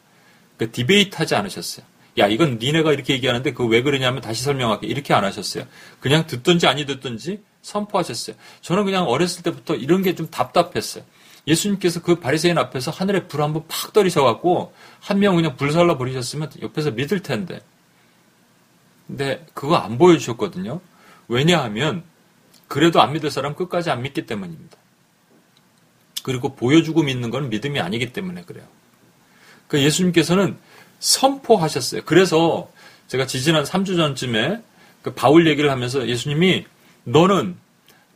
[0.58, 1.86] 그 디베이트 하지 않으셨어요.
[2.18, 4.86] 야, 이건 니네가 이렇게 얘기하는데 그 왜 그러냐면 다시 설명할게.
[4.86, 5.64] 이렇게 안 하셨어요.
[6.00, 8.36] 그냥 듣든지 아니 듣든지 선포하셨어요.
[8.60, 11.02] 저는 그냥 어렸을 때부터 이런 게 좀 답답했어요.
[11.46, 16.50] 예수님께서 그 바리새인 앞에서 하늘에 불 한번 팍 떨이셔 갖고 한 명 그냥 불살라 버리셨으면
[16.62, 17.60] 옆에서 믿을 텐데.
[19.06, 20.80] 근데 그거 안 보여 주셨거든요.
[21.28, 22.04] 왜냐하면
[22.68, 24.76] 그래도 안 믿을 사람 끝까지 안 믿기 때문입니다.
[26.22, 28.64] 그리고 보여주고 믿는 건 믿음이 아니기 때문에 그래요.
[29.66, 30.58] 그 예수님께서는
[31.00, 32.02] 선포하셨어요.
[32.04, 32.70] 그래서
[33.08, 34.62] 제가 지지난 3주 전쯤에
[35.02, 36.66] 그 바울 얘기를 하면서 예수님이
[37.04, 37.56] 너는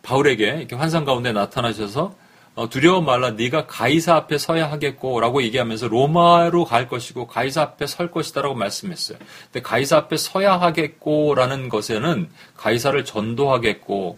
[0.02, 2.14] 바울에게 이렇게 환상 가운데 나타나셔서
[2.54, 8.10] 어, 두려워 말라 네가 가이사 앞에 서야 하겠고라고 얘기하면서 로마로 갈 것이고 가이사 앞에 설
[8.10, 9.18] 것이다라고 말씀했어요.
[9.52, 14.16] 근데 가이사 앞에 서야 하겠고라는 것에는 가이사를 전도하겠고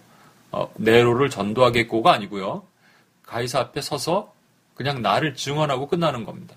[0.52, 2.64] 어, 네로를 전도하겠고가 아니고요.
[3.24, 4.32] 가이사 앞에 서서
[4.74, 6.54] 그냥 나를 증언하고 끝나는 겁니다.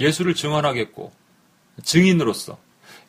[0.00, 1.12] 예수를 증언하겠고
[1.84, 2.58] 증인으로서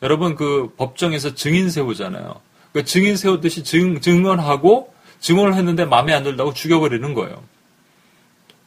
[0.02, 2.40] 여러분 그 법정에서 증인 세우잖아요.
[2.72, 7.42] 그 증인 세우듯이 증, 증언하고 증언을 했는데 마음에 안 들다고 죽여버리는 거예요.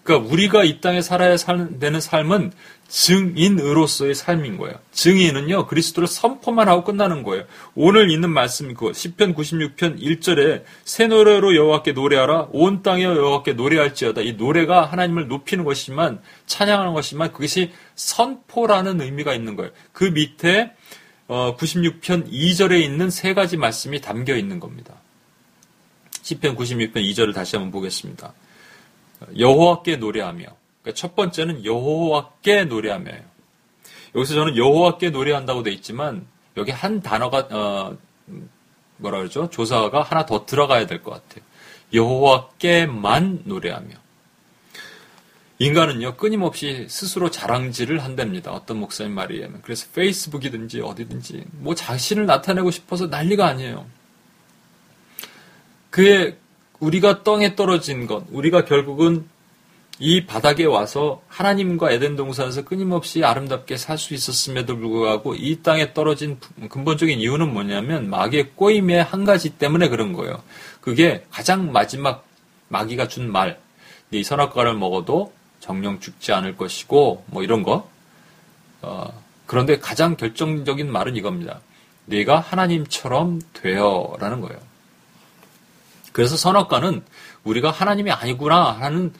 [0.07, 2.53] 그러니까 우리가 이 땅에 살아야 되는 삶은
[2.87, 4.79] 증인으로서의 삶인 거예요.
[4.93, 7.43] 증인은요 그리스도를 선포만 하고 끝나는 거예요.
[7.75, 14.21] 오늘 있는 말씀이 그 시편 96편 1절에 새 노래로 여호와께 노래하라 온 땅에 여호와께 노래할지어다.
[14.21, 19.71] 이 노래가 하나님을 높이는 것이지만 찬양하는 것이지만 그것이 선포라는 의미가 있는 거예요.
[19.91, 20.71] 그 밑에
[21.27, 24.93] 96편 어, 2절에 있는 세 가지 말씀이 담겨 있는 겁니다.
[26.21, 28.33] 시편 96편 2절을 다시 한번 보겠습니다.
[29.37, 30.43] 여호와께 노래하며
[30.81, 33.21] 그러니까 첫 번째는 여호와께 노래하며요.
[34.15, 36.25] 여기서 저는 여호와께 노래한다고 돼 있지만
[36.55, 37.97] 여기 한 단어가 어,
[38.97, 39.49] 뭐라 그러죠?
[39.49, 41.43] 조사가 하나 더 들어가야 될 것 같아요.
[41.93, 43.89] 여호와께만 노래하며
[45.59, 48.51] 인간은요 끊임없이 스스로 자랑질을 한답니다.
[48.51, 53.85] 어떤 목사님 말이 에면 그래서 페이스북이든지 어디든지 뭐 자신을 나타내고 싶어서 난리가 아니에요.
[55.89, 56.37] 그의
[56.79, 59.25] 우리가 땅에 떨어진 것, 우리가 결국은
[59.99, 66.39] 이 바닥에 와서 하나님과 에덴 동산에서 끊임없이 아름답게 살 수 있었음에도 불구하고 이 땅에 떨어진
[66.69, 70.43] 근본적인 이유는 뭐냐면 마귀의 꼬임의 한 가지 때문에 그런 거예요.
[70.81, 72.25] 그게 가장 마지막
[72.69, 73.59] 마귀가 준 말.
[74.11, 77.89] 이 선악과를 먹어도 정령 죽지 않을 것이고 뭐 이런 거.
[78.83, 79.11] 어,
[79.47, 81.59] 그런데 가장 결정적인 말은 이겁니다.
[82.05, 84.59] 네가 하나님처럼 되어라는 거예요.
[86.17, 87.03] 그래서 선악과는
[87.43, 89.13] 우리가 하나님이 아니구나 하는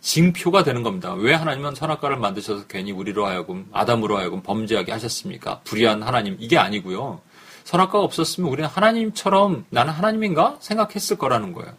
[0.00, 1.12] 징표가 되는 겁니다.
[1.12, 5.62] 왜 하나님은 선악과를 만드셔서 괜히 우리로 하여금 아담으로 하여금 범죄하게 하셨습니까?
[5.64, 7.20] 불의한 하나님 이게 아니고요.
[7.64, 11.72] 선악과가 없었으면 우리는 하나님처럼 나는 하나님인가 생각했을 거라는 거예요.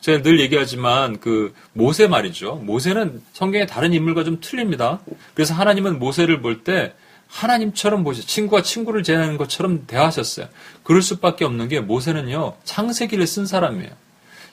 [0.00, 2.56] 제가 늘 얘기하지만 그 모세 말이죠.
[2.56, 4.98] 모세는 성경의 다른 인물과 좀 틀립니다.
[5.34, 6.94] 그래서 하나님은 모세를 볼때
[7.28, 10.48] 하나님처럼 보시 친구가 친구를 제하는 것처럼 대하셨어요.
[10.82, 13.90] 그럴 수밖에 없는 게 모세는요 창세기를 쓴 사람이에요.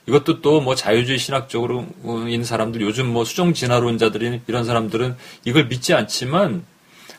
[0.08, 5.94] 이것도 또 뭐 자유주의 신학적으로 있는 사람들 요즘 뭐 수정 진화론자들이 이런 사람들은 이걸 믿지
[5.94, 6.64] 않지만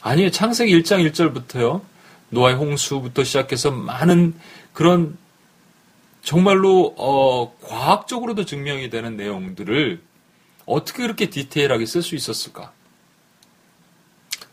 [0.03, 1.83] 아니에요 창세기 1장 1절부터요
[2.31, 4.35] 노아의 홍수부터 시작해서 많은
[4.73, 5.17] 그런
[6.23, 10.01] 정말로 어, 과학적으로도 증명이 되는 내용들을
[10.65, 12.73] 어떻게 그렇게 디테일하게 쓸 수 있었을까?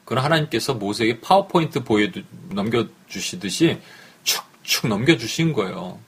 [0.05, 2.07] 그건 하나님께서 모세에게 파워포인트 보여
[2.49, 3.79] 넘겨주시듯이
[4.23, 5.99] 축축 넘겨주신 거예요.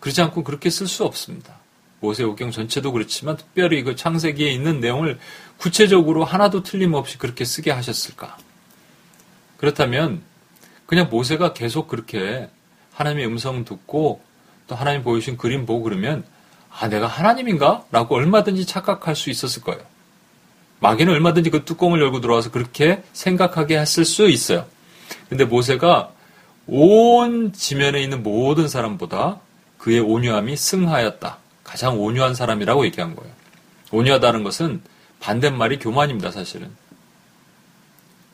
[0.00, 1.58] 그렇지 않고 그렇게 쓸 수 없습니다.
[2.00, 5.18] 모세오경 전체도 그렇지만 특별히 그 창세기에 있는 내용을
[5.56, 8.36] 구체적으로 하나도 틀림없이 그렇게 쓰게 하셨을까?
[9.56, 10.22] 그렇다면
[10.84, 12.48] 그냥 모세가 계속 그렇게
[12.92, 14.20] 하나님의 음성 듣고
[14.66, 16.24] 또 하나님 보여주신 그림 보고 그러면
[16.70, 17.84] 아 내가 하나님인가?
[17.90, 19.80] 라고 얼마든지 착각할 수 있었을 거예요.
[20.80, 24.66] 마귀는 얼마든지 그 뚜껑을 열고 들어와서 그렇게 생각하게 했을 수 있어요.
[25.28, 26.12] 근데 모세가
[26.66, 29.40] 온 지면에 있는 모든 사람보다
[29.78, 31.38] 그의 온유함이 승하였다.
[31.64, 33.32] 가장 온유한 사람이라고 얘기한 거예요.
[33.90, 34.82] 온유하다는 것은
[35.20, 36.70] 반대말이 교만입니다, 사실은.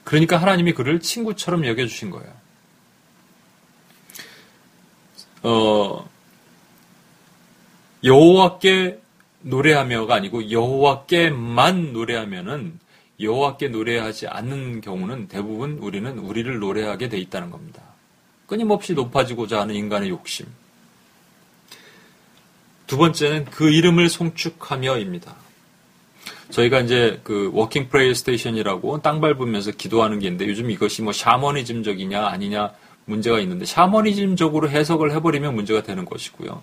[0.05, 2.33] 그러니까 하나님이 그를 친구처럼 여겨주신 거예요.
[5.43, 6.09] 어,
[8.05, 9.02] 여호와께
[9.43, 12.79] 노래하며가 아니고 여호와께만 노래하면은
[13.21, 17.83] 여호와께 노래하지 않는 경우는 대부분 우리는 우리를 노래하게 돼 있다는 겁니다.
[18.47, 20.47] 끊임없이 높아지고자 하는 인간의 욕심.
[22.87, 25.35] 두 번째는 그 이름을 송축하며입니다.
[26.51, 32.27] 저희가 이제 그 walking pray station이라고 땅 밟으면서 기도하는 게 있는데 요즘 이것이 뭐 샤머니즘적이냐
[32.27, 32.73] 아니냐
[33.07, 36.63] 문제가 있는데 샤머니즘적으로 해석을 해버리면 문제가 되는 것이고요.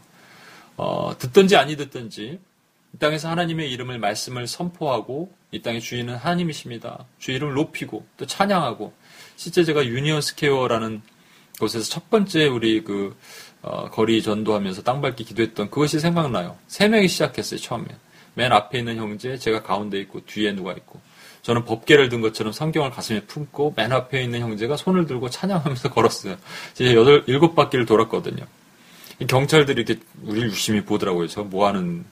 [0.78, 2.39] 어, 듣든지 아니 듣든지
[2.93, 7.06] 이 땅에서 하나님의 이름을 말씀을 선포하고 이 땅의 주인은 하나님이십니다.
[7.19, 8.93] 주 이름을 높이고 또 찬양하고
[9.36, 11.02] 실제 제가 유니언 스퀘어라는
[11.60, 13.16] 곳에서 첫 번째 우리 그
[13.61, 16.57] 어, 거리 전도하면서 땅 밟기 기도했던 그것이 생각나요.
[16.68, 17.86] 세 명이 시작했어요 처음에.
[18.34, 21.01] 맨 앞에 있는 형제, 제가 가운데 있고 뒤에 누가 있고.
[21.41, 26.38] 저는 법궤를 든 것처럼 성경을 가슴에 품고 맨 앞에 있는 형제가 손을 들고 찬양하면서 걸었어요.
[26.74, 28.45] 이제 여덟 일곱 바퀴를 돌았거든요.
[29.28, 31.28] 경찰들이 이렇게 우리를 유심히 보더라고요.
[31.28, 32.05] 저 뭐 하는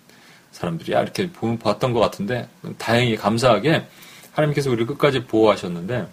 [0.58, 3.86] 사람들이야 이렇게 보면 봤던 것 같은데 다행히 감사하게
[4.32, 6.08] 하나님께서 우리를 끝까지 보호하셨는데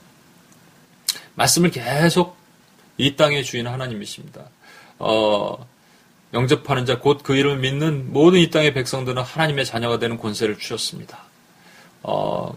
[1.34, 2.36] 말씀을 계속
[2.98, 4.44] 이 땅의 주인 하나님이십니다.
[4.98, 5.66] 어,
[6.32, 11.18] 영접하는 자, 곧 그 이름을 믿는 모든 이 땅의 백성들은 하나님의 자녀가 되는 권세를 주셨습니다.
[12.02, 12.54] 어,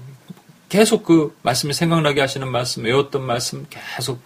[0.70, 4.22] 계속 그 말씀이 생각나게 하시는 말씀, 외웠던 말씀 계속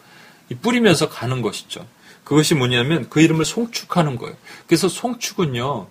[0.61, 1.85] 뿌리면서 가는 것이죠.
[2.23, 4.35] 그것이 뭐냐면 그 이름을 송축하는 거예요.
[4.67, 5.87] 그래서 송축은요,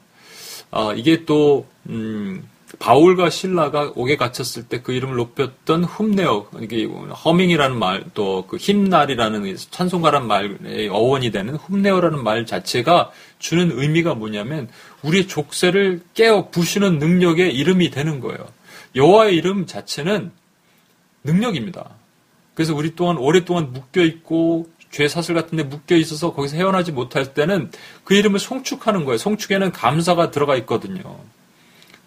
[0.70, 2.48] 어, 이게 또, 음,
[2.78, 9.56] 바울과 신라가 옥에 갇혔을 때 그 이름을 높였던 흠네어, 이게 허밍이라는 말, 또 그 힘날이라는
[9.70, 14.68] 찬송가란 말의 어원이 되는 흠네어라는 말 자체가 주는 의미가 뭐냐면
[15.02, 18.46] 우리의 족쇄를 깨어 부시는 능력의 이름이 되는 거예요.
[18.94, 20.30] 여호와의 이름 자체는
[21.24, 21.90] 능력입니다.
[22.54, 27.32] 그래서 우리 또한 오랫동안 묶여 있고 죄 사슬 같은 데 묶여 있어서 거기서 헤어나지 못할
[27.32, 27.70] 때는
[28.04, 29.18] 그 이름을 송축하는 거예요.
[29.18, 31.18] 송축에는 감사가 들어가 있거든요.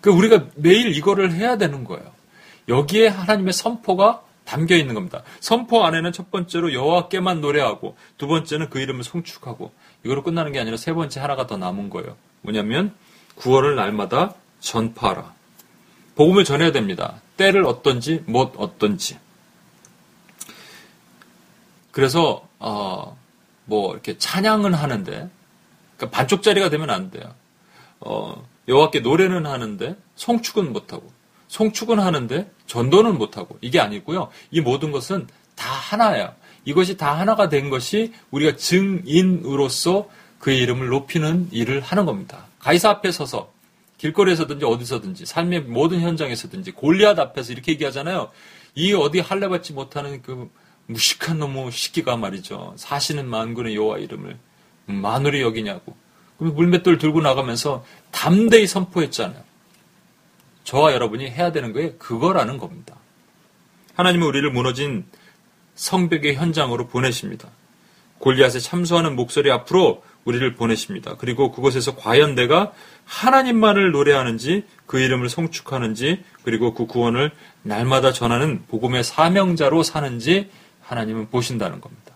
[0.02, 2.04] 그 우리가 매일 이거를 해야 되는 거예요.
[2.68, 5.24] 여기에 하나님의 선포가 담겨 있는 겁니다.
[5.40, 9.72] 선포 안에는 첫 번째로 여호와께만 노래하고 두 번째는 그 이름을 송축하고
[10.04, 12.18] 이거로 끝나는 게 아니라 세 번째 하나가 더 남은 거예요.
[12.42, 12.94] 뭐냐면
[13.36, 15.34] 구원을 날마다 전파하라.
[16.16, 17.22] 복음을 전해야 됩니다.
[17.38, 19.18] 때를 어떤지 못 어떤지.
[21.94, 23.18] 그래서 어,
[23.66, 25.30] 뭐 이렇게 찬양은 하는데
[25.96, 27.34] 그러니까 반쪽짜리가 되면 안 돼요.
[28.02, 31.10] 어, 여호와께 노래는 하는데 송축은 못하고
[31.48, 34.30] 송축은 하는데 전도는 못하고 이게 아니고요.
[34.52, 36.34] 이 모든 것은 다 하나예요.
[36.66, 42.48] 이것이 다 하나가 된 것이 우리가 증인으로서 그의 이름을 높이는 일을 하는 겁니다.
[42.58, 43.52] 가이사 앞에 서서
[44.00, 48.32] 길거리에서든지 어디서든지 삶의 모든 현장에서든지 골리앗 앞에서 이렇게 얘기하잖아요.
[48.74, 50.50] 이 어디 할례받지 못하는 그
[50.88, 52.74] 무식한 놈의 시기가 말이죠.
[52.78, 54.38] 사시는 만군의 여호와 이름을
[54.86, 55.96] 마누리 여기냐고.
[56.38, 59.42] 그럼 물맷돌 들고 나가면서 담대히 선포했잖아요.
[60.64, 62.96] 저와 여러분이 해야 되는 게 그거라는 겁니다.
[63.96, 65.06] 하나님은 우리를 무너진
[65.76, 67.50] 성벽의 현장으로 보내십니다.
[68.20, 71.16] 골리앗에 참수하는 목소리 앞으로 우리를 보내십니다.
[71.18, 72.72] 그리고 그곳에서 과연 내가
[73.06, 77.32] 하나님만을 노래하는지 그 이름을 성축하는지 그리고 그 구원을
[77.64, 80.50] 날마다 전하는 복음의 사명자로 사는지
[80.84, 82.14] 하나님은 보신다는 겁니다.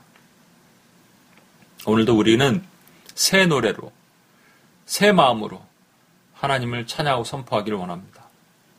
[1.86, 2.64] 오늘도 우리는
[3.16, 3.92] 새 노래로,
[4.86, 5.62] 새 마음으로
[6.34, 8.28] 하나님을 찬양하고 선포하기를 원합니다.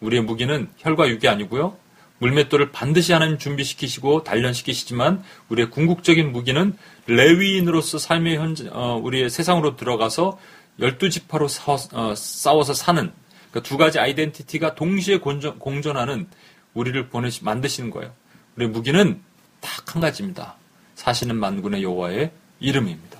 [0.00, 1.76] 우리의 무기는 혈과 육이 아니고요.
[2.18, 6.76] 물맷돌을 반드시 하나님 준비시키시고 단련시키시지만 우리의 궁극적인 무기는
[7.06, 10.38] 레위인으로서 삶의 현재, 어, 우리의 세상으로 들어가서
[10.80, 11.46] 열두 지파로
[11.92, 13.12] 어, 싸워서 사는
[13.50, 16.28] 그러니까 두 가지 아이덴티티가 동시에 공존, 공존하는
[16.74, 18.12] 우리를 보내시 만드시는 거예요.
[18.56, 19.20] 우리의 무기는
[19.60, 20.56] 딱 한 가지입니다.
[20.96, 22.30] 사시는 만군의 여호와의
[22.60, 23.18] 이름입니다.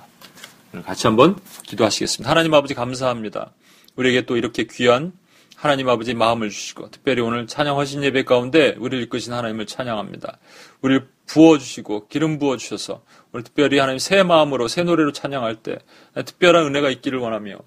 [0.71, 2.29] 오늘 같이 한번 기도하시겠습니다.
[2.29, 3.51] 하나님 아버지 감사합니다.
[3.95, 5.13] 우리에게 또 이렇게 귀한
[5.55, 10.37] 하나님 아버지 마음을 주시고 특별히 오늘 찬양하신 예배 가운데 우리를 이끄신 하나님을 찬양합니다.
[10.81, 15.79] 우리를 부어주시고 기름 부어주셔서 오늘 특별히 하나님 새 마음으로 새 노래로 찬양할 때
[16.13, 17.57] 특별한 은혜가 있기를 원하며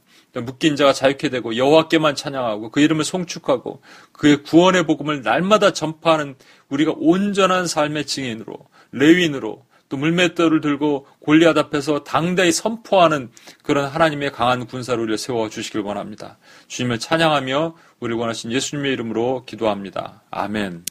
[0.41, 6.37] 묶인 자가 자유케 되고 여호와께만 찬양하고 그 이름을 송축하고 그의 구원의 복음을 날마다 전파하는
[6.69, 8.57] 우리가 온전한 삶의 증인으로
[8.93, 13.31] 레윈으로 또 물맷돌을 들고 골리앗 앞에서 당대히 선포하는
[13.63, 16.39] 그런 하나님의 강한 군사를 우리를 세워 주시길 원합니다.
[16.69, 20.23] 주님을 찬양하며 우리를 원하신 예수님의 이름으로 기도합니다.
[20.31, 20.85] 아멘.